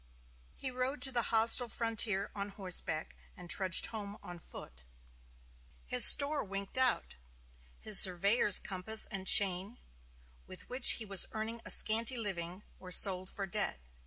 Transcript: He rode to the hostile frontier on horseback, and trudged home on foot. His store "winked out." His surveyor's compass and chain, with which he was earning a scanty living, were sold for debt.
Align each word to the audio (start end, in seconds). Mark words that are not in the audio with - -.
He 0.55 0.71
rode 0.71 0.99
to 1.03 1.11
the 1.11 1.21
hostile 1.29 1.67
frontier 1.67 2.31
on 2.33 2.49
horseback, 2.49 3.15
and 3.37 3.47
trudged 3.51 3.85
home 3.85 4.17
on 4.23 4.39
foot. 4.39 4.83
His 5.85 6.03
store 6.05 6.43
"winked 6.43 6.75
out." 6.79 7.13
His 7.79 7.99
surveyor's 7.99 8.57
compass 8.57 9.05
and 9.05 9.27
chain, 9.27 9.77
with 10.47 10.67
which 10.67 10.93
he 10.93 11.05
was 11.05 11.27
earning 11.33 11.61
a 11.63 11.69
scanty 11.69 12.17
living, 12.17 12.63
were 12.79 12.91
sold 12.91 13.29
for 13.29 13.45
debt. 13.45 13.79